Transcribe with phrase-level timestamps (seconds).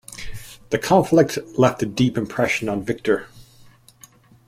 [0.71, 3.27] This conflict left a deep impression on Victor.